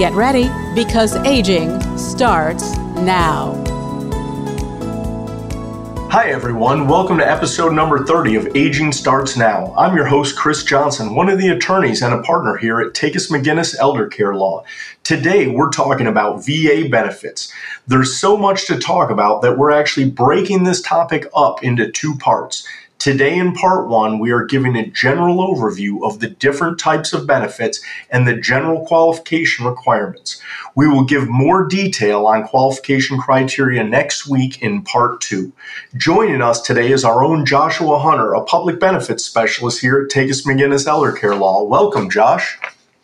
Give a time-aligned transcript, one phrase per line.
[0.00, 3.52] Get ready because aging starts now.
[6.10, 6.88] Hi, everyone.
[6.88, 9.74] Welcome to episode number 30 of Aging Starts Now.
[9.76, 13.30] I'm your host, Chris Johnson, one of the attorneys and a partner here at Takacs
[13.30, 14.64] McGinnis Elder Care Law.
[15.04, 17.52] Today, we're talking about VA benefits.
[17.86, 22.16] There's so much to talk about that we're actually breaking this topic up into two
[22.16, 22.66] parts.
[23.00, 27.26] Today, in part one, we are giving a general overview of the different types of
[27.26, 30.38] benefits and the general qualification requirements.
[30.74, 35.50] We will give more detail on qualification criteria next week in part two.
[35.96, 40.44] Joining us today is our own Joshua Hunter, a public benefits specialist here at Takacs
[40.44, 41.62] McGinnis Elder Care Law.
[41.62, 42.58] Welcome, Josh.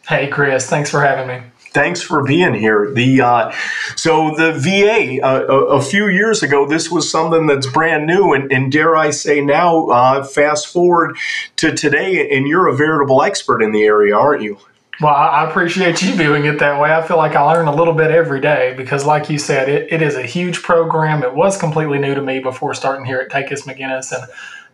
[0.06, 0.68] Hey, Chris.
[0.68, 1.40] Thanks for having me
[1.76, 2.90] thanks for being here.
[2.90, 3.52] The uh,
[3.96, 8.32] so the VA uh, a, a, few years ago, this was something that's brand new,
[8.32, 11.18] and, and dare I say now, uh, fast forward
[11.56, 14.56] to today, and you're a veritable expert in the area, aren't you?
[15.02, 16.90] Well, I appreciate you viewing it that way.
[16.90, 19.92] I feel like I learn a little bit every day because, like you said, it,
[19.92, 21.22] it is a huge program.
[21.22, 24.24] It was completely new to me before starting here at Takacs McGinnis, and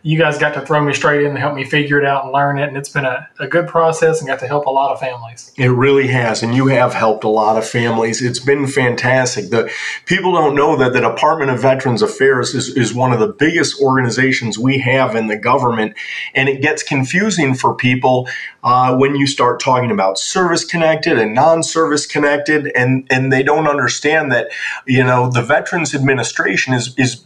[0.04, 2.32] you guys got to throw me straight in and help me figure it out and
[2.32, 2.66] learn it.
[2.66, 5.52] And it's been a, a good process and got to help a lot of families.
[5.56, 6.42] It really has.
[6.42, 8.20] And you have helped a lot of families.
[8.20, 9.50] It's been fantastic.
[9.50, 9.70] The
[10.06, 13.80] people don't know that the Department of Veterans Affairs is, is one of the biggest
[13.80, 15.94] organizations we have in the government.
[16.34, 18.28] And it gets confusing for people
[18.64, 23.68] uh, when you start talking about service connected and non-service connected and, and they don't
[23.68, 24.48] understand that,
[24.84, 27.24] you know, the Veterans Administration is, is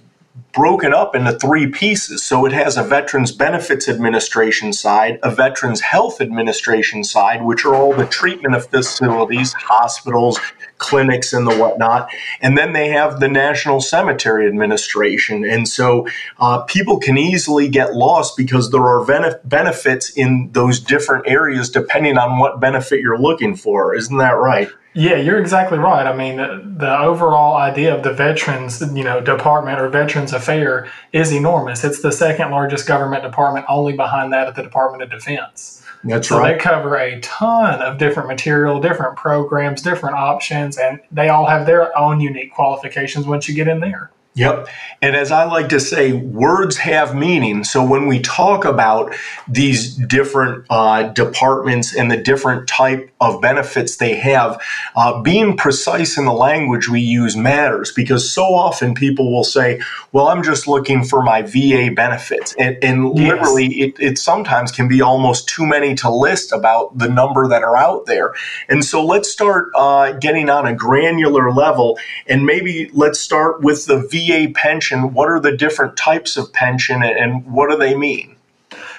[0.57, 2.23] broken up into three pieces.
[2.23, 7.75] So it has a Veterans Benefits Administration side, a Veterans Health Administration side, which are
[7.75, 10.41] all the treatment of facilities, hospitals,
[10.79, 12.09] clinics, and the whatnot.
[12.41, 15.45] And then they have the National Cemetery Administration.
[15.45, 16.07] And so
[16.39, 19.05] uh, people can easily get lost because there are
[19.45, 23.95] benefits in those different areas depending on what benefit you're looking for.
[23.95, 24.69] Isn't that right?
[24.97, 26.07] Yeah, you're exactly right.
[26.07, 30.91] I mean, the, the, overall idea of the Veterans, you know, Department or Veterans Affair
[31.13, 31.85] is enormous.
[31.85, 35.83] It's the second largest government department, only behind that at the Department of Defense.
[36.05, 36.53] That's so right.
[36.53, 41.67] they cover a ton of different material, different programs, different options, and they all have
[41.67, 44.11] their own unique qualifications once you get in there.
[44.37, 44.69] Yep.
[45.01, 47.65] And as I like to say, words have meaning.
[47.65, 49.15] So when we talk about
[49.49, 54.63] these different uh, departments and the different type of benefits they have,
[54.95, 59.81] uh, being precise in the language we use matters because so often people will say,
[60.13, 62.55] well, I'm just looking for my VA benefits.
[62.59, 63.33] And, and yes.
[63.33, 67.63] literally, it, it sometimes can be almost too many to list about the number that
[67.63, 68.35] are out there.
[68.69, 73.87] And so let's start uh, getting on a granular level and maybe let's start with
[73.87, 77.97] the VA VA pension, what are the different types of pension and what do they
[77.97, 78.37] mean?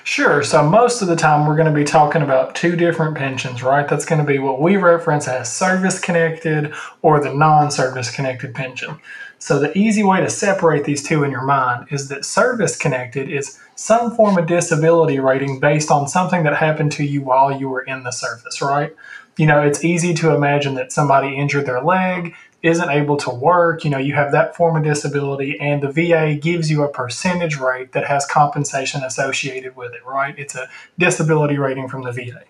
[0.07, 0.41] Sure.
[0.41, 3.85] So, most of the time, we're going to be talking about two different pensions, right?
[3.85, 8.55] That's going to be what we reference as service connected or the non service connected
[8.55, 9.01] pension.
[9.37, 13.29] So, the easy way to separate these two in your mind is that service connected
[13.29, 17.67] is some form of disability rating based on something that happened to you while you
[17.67, 18.95] were in the service, right?
[19.37, 22.33] You know, it's easy to imagine that somebody injured their leg
[22.63, 26.35] isn't able to work, you know, you have that form of disability, and the VA
[26.35, 30.37] gives you a percentage rate that has compensation associated with it, right?
[30.37, 32.43] It's a disability rating from the VA.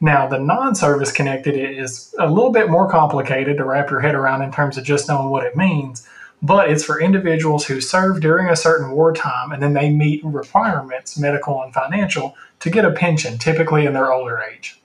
[0.00, 4.14] Now, the non service connected is a little bit more complicated to wrap your head
[4.14, 6.06] around in terms of just knowing what it means,
[6.40, 11.18] but it's for individuals who serve during a certain wartime and then they meet requirements,
[11.18, 14.80] medical and financial, to get a pension, typically in their older age.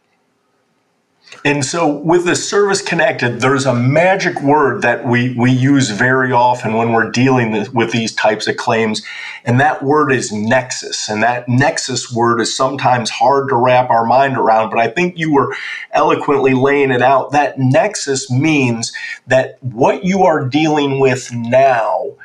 [1.46, 6.32] And so with the service connected, there's a magic word that we, we use very
[6.32, 9.02] often when we're dealing with these types of claims.
[9.46, 11.10] And that word is nexus.
[11.10, 15.18] And that nexus word is sometimes hard to wrap our mind around, but I think
[15.18, 15.56] you were
[15.92, 17.32] eloquently laying it out.
[17.32, 18.94] That nexus means
[19.28, 22.16] that what you are dealing with now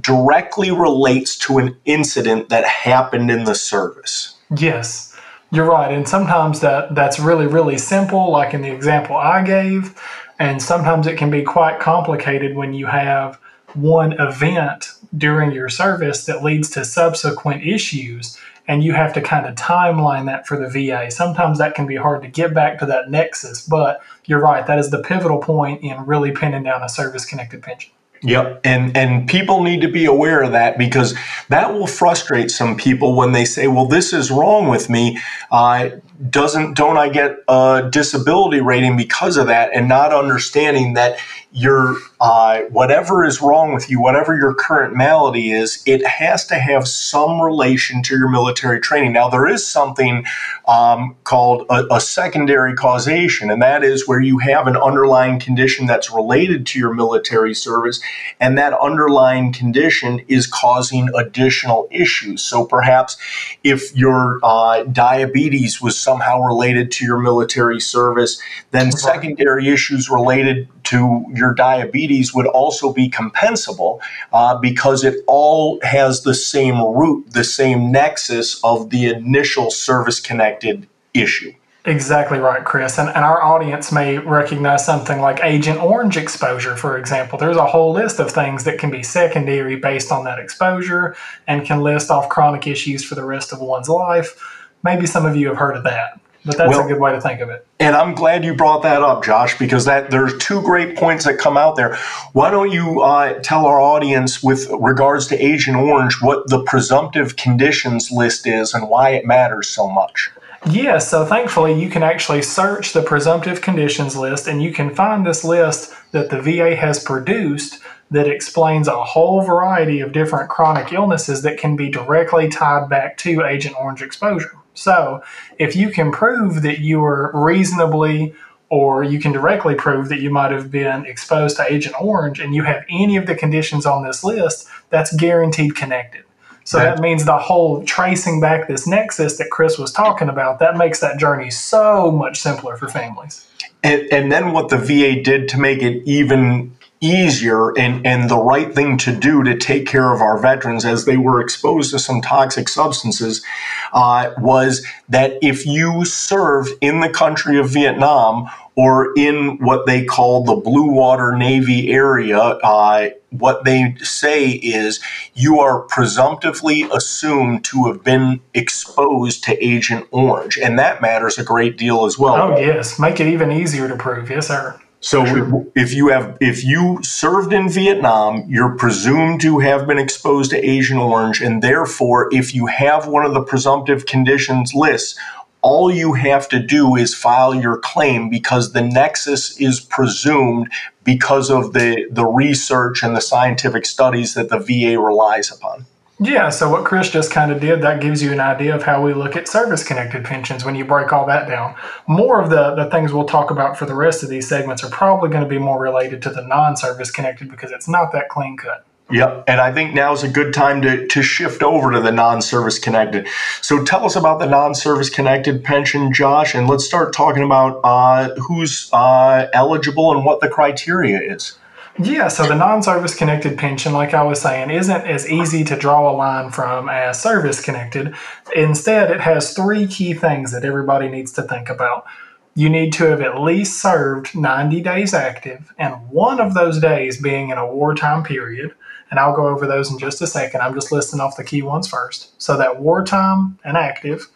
[0.00, 4.34] directly relates to an incident that happened in the service.
[4.56, 5.07] Yes.
[5.50, 9.98] You're right, and sometimes that that's really really simple, like in the example I gave,
[10.38, 13.40] and sometimes it can be quite complicated when you have
[13.74, 18.36] one event during your service that leads to subsequent issues,
[18.66, 21.10] and you have to kind of timeline that for the VA.
[21.10, 24.78] Sometimes that can be hard to get back to that nexus, but you're right, that
[24.78, 27.92] is the pivotal point in really pinning down a service connected pension.
[28.22, 31.16] Yep, and and people need to be aware of that because
[31.48, 35.18] that will frustrate some people when they say, "Well, this is wrong with me.
[35.50, 35.90] Uh,
[36.30, 41.18] doesn't don't I get a disability rating because of that?" And not understanding that
[41.50, 46.56] your uh, whatever is wrong with you, whatever your current malady is, it has to
[46.56, 49.12] have some relation to your military training.
[49.12, 50.26] Now, there is something
[50.66, 55.86] um, called a, a, secondary causation, and that is where you have an underlying condition
[55.86, 58.00] that's related to your military service,
[58.40, 62.42] and that underlying condition is causing additional issues.
[62.42, 63.16] So, perhaps
[63.64, 68.40] if your uh, diabetes was somehow related to your military service,
[68.70, 74.00] then secondary issues related to your diabetes would also be compensable
[74.32, 80.18] uh, because it all has the same root, the same nexus of the initial service
[80.18, 81.52] connected issue.
[81.84, 82.98] Exactly right, Chris.
[82.98, 87.38] And, and our audience may recognize something like Agent Orange exposure, for example.
[87.38, 91.16] There's a whole list of things that can be secondary based on that exposure
[91.46, 94.57] and can list off chronic issues for the rest of one's life.
[94.82, 96.20] Maybe some of you have heard of that.
[96.44, 97.66] But that's well, a good way to think of it.
[97.80, 101.38] And I'm glad you brought that up, Josh, because that there's two great points that
[101.38, 101.96] come out there.
[102.32, 107.36] Why don't you uh, tell our audience, with regards to Agent Orange, what the presumptive
[107.36, 110.30] conditions list is and why it matters so much?
[110.68, 115.24] Yeah, so thankfully you can actually search the presumptive conditions list and you can find
[115.24, 117.80] this list that the VA has produced
[118.10, 123.16] that explains a whole variety of different chronic illnesses that can be directly tied back
[123.18, 124.56] to Agent Orange exposure.
[124.78, 125.22] So,
[125.58, 128.34] if you can prove that you were reasonably
[128.70, 132.54] or you can directly prove that you might have been exposed to Agent Orange and
[132.54, 136.24] you have any of the conditions on this list, that's guaranteed connected.
[136.64, 140.76] So that means the whole tracing back this nexus that Chris was talking about, that
[140.76, 143.48] makes that journey so much simpler for families.
[143.82, 148.38] And, and then what the VA did to make it even easier and, and the
[148.38, 151.98] right thing to do to take care of our veterans as they were exposed to
[151.98, 153.44] some toxic substances
[153.92, 160.04] uh, was that if you served in the country of Vietnam or in what they
[160.04, 165.00] call the Blue Water Navy area, uh, what they say is
[165.34, 170.58] you are presumptively assumed to have been exposed to Agent Orange.
[170.58, 172.36] And that matters a great deal as well.
[172.36, 172.98] Oh, yes.
[172.98, 174.30] Make it even easier to prove.
[174.30, 174.80] Yes, sir.
[175.00, 175.64] So sure.
[175.76, 180.58] if you have if you served in Vietnam, you're presumed to have been exposed to
[180.58, 185.18] Agent Orange, and therefore, if you have one of the presumptive conditions lists,
[185.62, 190.72] all you have to do is file your claim because the nexus is presumed
[191.04, 195.86] because of the the research and the scientific studies that the VA relies upon.
[196.20, 199.00] Yeah, so what Chris just kind of did, that gives you an idea of how
[199.00, 201.76] we look at service connected pensions when you break all that down.
[202.08, 204.90] More of the, the things we'll talk about for the rest of these segments are
[204.90, 208.28] probably going to be more related to the non service connected because it's not that
[208.30, 208.84] clean cut.
[209.10, 209.44] Yep.
[209.46, 212.42] And I think now is a good time to, to shift over to the non
[212.42, 213.28] service connected.
[213.62, 217.80] So tell us about the non service connected pension, Josh, and let's start talking about
[217.84, 221.56] uh, who's uh, eligible and what the criteria is.
[222.00, 225.76] Yeah, so the non service connected pension, like I was saying, isn't as easy to
[225.76, 228.14] draw a line from as service connected.
[228.54, 232.06] Instead, it has three key things that everybody needs to think about.
[232.54, 237.20] You need to have at least served 90 days active, and one of those days
[237.20, 238.74] being in a wartime period.
[239.10, 240.60] And I'll go over those in just a second.
[240.60, 242.40] I'm just listing off the key ones first.
[242.40, 244.28] So, that wartime and active,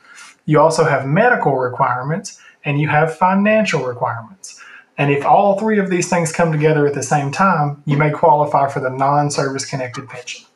[0.47, 4.61] you also have medical requirements, and you have financial requirements.
[5.03, 8.13] And if all three of these things come together at the same time, you may
[8.13, 10.47] qualify for the non service connected pension.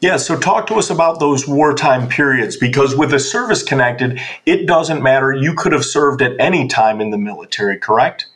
[0.00, 4.66] Yeah, so talk to us about those wartime periods because with a service connected, it
[4.66, 5.32] doesn't matter.
[5.32, 8.26] You could have served at any time in the military, correct?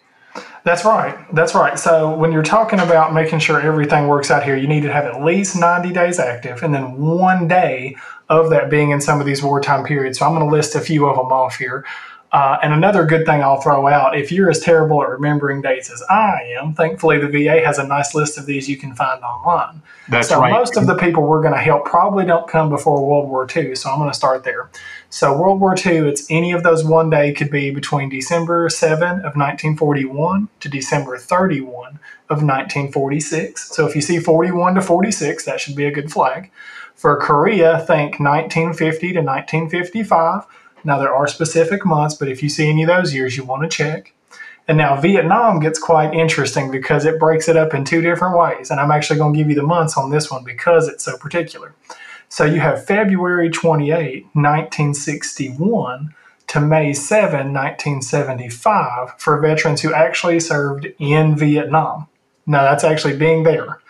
[0.63, 1.17] That's right.
[1.35, 1.77] That's right.
[1.77, 5.05] So when you're talking about making sure everything works out here, you need to have
[5.05, 7.97] at least 90 days active and then one day
[8.29, 10.21] of that being in some of these wartime periods.
[10.21, 11.85] So I'm going to list a few of them off here.
[12.33, 15.91] Uh, and another good thing I'll throw out if you're as terrible at remembering dates
[15.91, 19.21] as I am, thankfully the VA has a nice list of these you can find
[19.25, 19.83] online.
[20.09, 20.53] That's so right.
[20.53, 23.75] most of the people we're going to help probably don't come before World War II,
[23.75, 24.71] so I'm going to start there.
[25.09, 29.03] So World War II, it's any of those one day could be between December 7
[29.03, 33.75] of 1941 to December 31 of 1946.
[33.75, 36.53] So if you see 41 to 46, that should be a good flag.
[36.95, 40.45] For Korea, think 1950 to 1955.
[40.85, 43.63] Now, there are specific months, but if you see any of those years, you want
[43.63, 44.13] to check.
[44.69, 48.71] And now Vietnam gets quite interesting because it breaks it up in two different ways.
[48.71, 51.19] And I'm actually going to give you the months on this one because it's so
[51.19, 51.75] particular.
[52.29, 56.15] So you have February 28, 1961
[56.47, 62.07] to May 7, 1975 for veterans who actually served in Vietnam.
[62.47, 63.81] Now that's actually being there.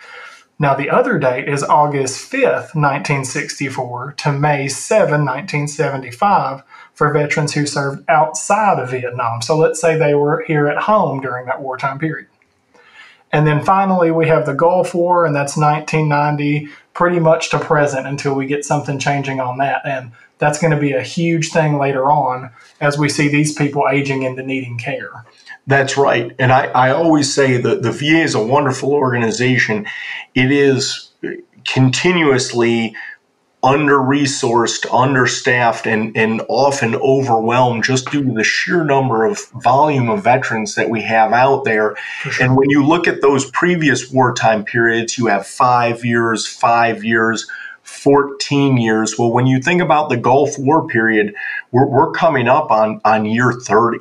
[0.61, 6.61] Now the other date is August 5th, 1964 to May 7, 1975
[6.93, 9.41] for veterans who served outside of Vietnam.
[9.41, 12.27] So let's say they were here at home during that wartime period.
[13.31, 18.05] And then finally, we have the Gulf War, and that's 1990, pretty much to present
[18.05, 19.81] until we get something changing on that.
[19.83, 23.89] And that's going to be a huge thing later on as we see these people
[23.89, 25.25] aging into needing care.
[25.67, 26.35] That's right.
[26.39, 29.85] And I, I always say that the VA is a wonderful organization.
[30.33, 31.11] It is
[31.65, 32.95] continuously
[33.63, 40.09] under resourced, understaffed, and, and often overwhelmed just due to the sheer number of volume
[40.09, 41.95] of veterans that we have out there.
[42.21, 42.43] Sure.
[42.43, 47.47] And when you look at those previous wartime periods, you have five years, five years,
[47.83, 49.19] 14 years.
[49.19, 51.35] Well, when you think about the Gulf War period,
[51.71, 53.99] we're, we're coming up on, on year 30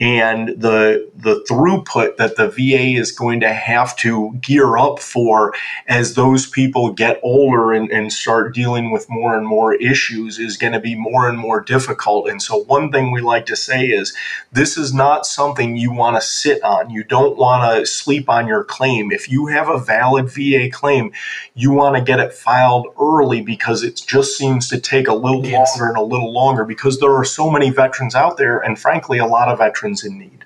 [0.00, 5.52] and the the throughput that the VA is going to have to gear up for
[5.86, 10.56] as those people get older and, and start dealing with more and more issues is
[10.56, 12.28] going to be more and more difficult.
[12.28, 14.16] And so one thing we like to say is
[14.50, 16.88] this is not something you want to sit on.
[16.88, 19.12] You don't want to sleep on your claim.
[19.12, 21.12] If you have a valid VA claim,
[21.54, 25.44] you want to get it filed early because it just seems to take a little
[25.44, 25.78] yes.
[25.78, 29.18] longer and a little longer because there are so many veterans out there and frankly
[29.18, 30.44] a lot of veterans in need.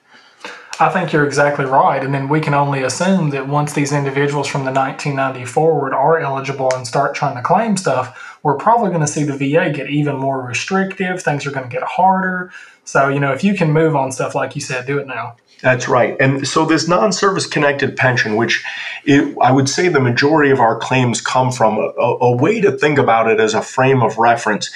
[0.80, 2.02] I think you're exactly right.
[2.02, 6.18] And then we can only assume that once these individuals from the 1990 forward are
[6.18, 9.88] eligible and start trying to claim stuff, we're probably going to see the VA get
[9.88, 11.22] even more restrictive.
[11.22, 12.50] Things are going to get harder.
[12.85, 15.37] So, you know, if you can move on stuff like you said, do it now.
[15.64, 16.14] That's right.
[16.21, 18.62] And so this non-service connected pension, which
[19.07, 22.73] it, I would say the majority of our claims come from, a, a, way to
[22.73, 24.71] think about it as a frame of reference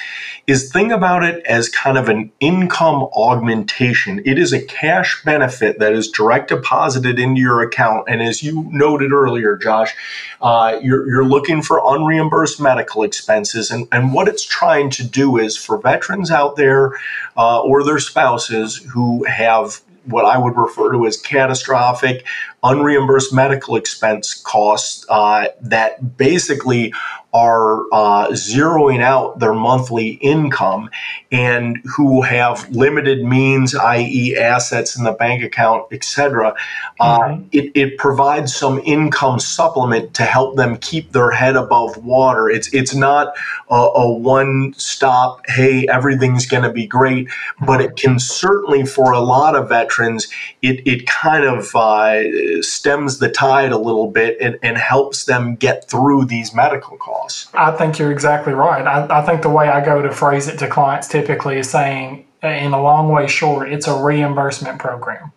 [0.46, 4.22] is think about it as kind of an income augmentation.
[4.24, 8.08] It is a cash benefit that is direct deposited into your account.
[8.08, 9.94] And as you noted earlier, Josh,
[10.40, 13.70] uh, you're, you're looking for unreimbursed medical expenses.
[13.70, 16.92] And, and what it's trying to do is for veterans out there
[17.36, 22.26] uh, or their spouses who have what I would refer to as catastrophic
[22.64, 26.92] unreimbursed medical expense costs uh, that basically
[27.34, 30.88] are uh, zeroing out their monthly income
[31.30, 36.54] and who have limited means, i.e., assets in the bank account, etc.
[36.98, 37.42] Uh, mm-hmm.
[37.52, 42.48] it, it provides some income supplement to help them keep their head above water.
[42.48, 43.34] It's it's not
[43.68, 45.42] a, a one stop.
[45.48, 47.28] Hey, everything's going to be great,
[47.60, 50.28] but it can certainly, for a lot of veterans,
[50.62, 55.56] it it kind of uh, stems the tide a little bit and, and helps them
[55.56, 57.17] get through these medical costs.
[57.54, 58.86] I think you're exactly right.
[58.86, 62.26] I, I think the way I go to phrase it to clients typically is saying,
[62.42, 65.32] in a long way short, it's a reimbursement program.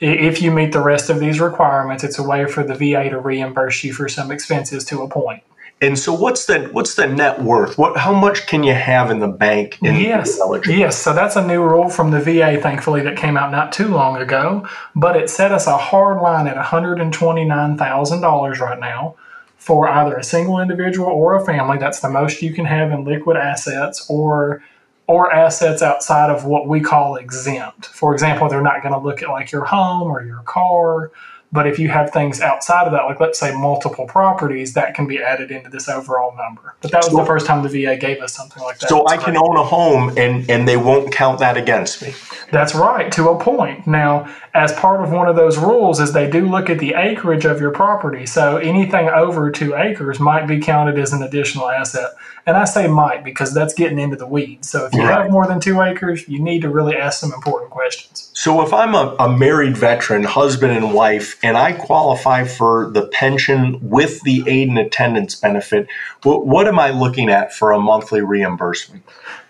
[0.00, 3.20] If you meet the rest of these requirements, it's a way for the VA to
[3.20, 5.42] reimburse you for some expenses to a point.
[5.82, 7.78] And so, what's the what's the net worth?
[7.78, 9.78] What how much can you have in the bank?
[9.82, 10.98] In yes, yes.
[10.98, 14.16] So that's a new rule from the VA, thankfully, that came out not too long
[14.18, 14.68] ago.
[14.94, 18.60] But it set us a hard line at one hundred and twenty nine thousand dollars
[18.60, 19.16] right now
[19.60, 21.76] for either a single individual or a family.
[21.76, 24.62] That's the most you can have in liquid assets or
[25.06, 27.86] or assets outside of what we call exempt.
[27.86, 31.10] For example, they're not going to look at like your home or your car
[31.52, 35.06] but if you have things outside of that, like let's say multiple properties, that can
[35.06, 36.76] be added into this overall number.
[36.80, 38.88] But that was so, the first time the VA gave us something like that.
[38.88, 42.14] So That's I can own a home and, and they won't count that against me.
[42.52, 43.86] That's right, to a point.
[43.86, 47.44] Now, as part of one of those rules is they do look at the acreage
[47.44, 48.26] of your property.
[48.26, 52.12] So anything over two acres might be counted as an additional asset.
[52.46, 54.70] And I say might because that's getting into the weeds.
[54.70, 55.22] So if you right.
[55.22, 58.29] have more than two acres, you need to really ask some important questions.
[58.40, 63.06] So if I'm a, a married veteran, husband and wife, and I qualify for the
[63.08, 65.88] pension with the aid and attendance benefit,
[66.22, 69.02] what, what am I looking at for a monthly reimbursement?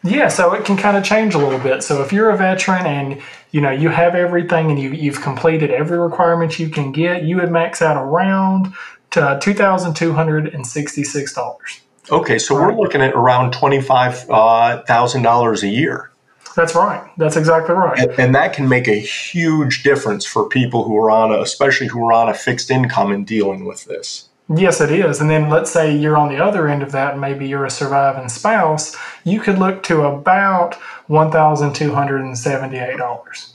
[0.03, 1.85] Yeah, so it can kind of change a little bit.
[1.85, 5.71] So if you're a veteran and you know you have everything and you, you've completed
[5.71, 8.75] every requirement you can get, you would max out around
[9.13, 11.81] to two thousand two hundred and sixty-six dollars.
[12.11, 16.11] Okay, so we're looking at around twenty-five uh, thousand dollars a year.
[16.57, 17.09] That's right.
[17.17, 17.99] That's exactly right.
[17.99, 21.87] And, and, that can make a huge difference for people who are on, a, especially
[21.87, 24.29] who are on a fixed income and dealing with this.
[24.55, 25.21] Yes, it is.
[25.21, 27.71] And then let's say you're on the other end of that, and maybe you're a
[27.71, 30.77] surviving spouse, you could look to about
[31.09, 33.53] $1,278.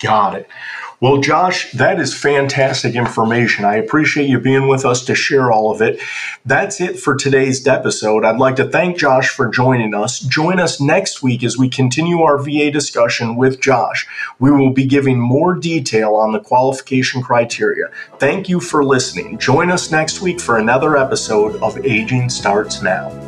[0.00, 0.48] Got it.
[1.00, 3.64] Well, Josh, that is fantastic information.
[3.64, 6.00] I appreciate you being with us to share all of it.
[6.44, 8.24] That's it for today's episode.
[8.24, 10.18] I'd like to thank Josh for joining us.
[10.18, 14.08] Join us next week as we continue our VA discussion with Josh.
[14.40, 17.90] We will be giving more detail on the qualification criteria.
[18.18, 19.38] Thank you for listening.
[19.38, 23.27] Join us next week for another episode of Aging Starts Now.